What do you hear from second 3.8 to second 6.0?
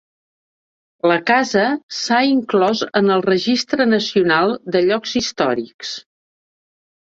nacional de llocs històrics.